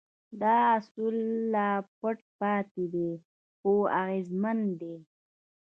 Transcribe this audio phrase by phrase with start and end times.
[0.41, 1.15] دا اصول
[1.53, 1.69] لا
[1.99, 3.11] پټ پاتې دي
[3.57, 4.95] خو اغېزمن دي.